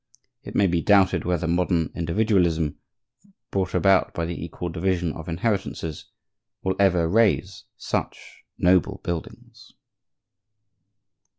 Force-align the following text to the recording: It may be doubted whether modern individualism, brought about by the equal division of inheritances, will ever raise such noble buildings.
It 0.41 0.55
may 0.55 0.65
be 0.65 0.81
doubted 0.81 1.25
whether 1.25 1.47
modern 1.47 1.91
individualism, 1.93 2.79
brought 3.51 3.75
about 3.75 4.15
by 4.15 4.25
the 4.25 4.43
equal 4.43 4.69
division 4.69 5.13
of 5.13 5.29
inheritances, 5.29 6.05
will 6.63 6.75
ever 6.79 7.07
raise 7.07 7.65
such 7.77 8.41
noble 8.57 8.99
buildings. 9.03 9.73